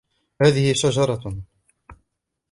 [0.43, 1.35] هذه شجرة.